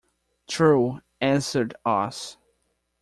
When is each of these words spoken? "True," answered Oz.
"True," 0.47 1.01
answered 1.21 1.75
Oz. 1.85 2.37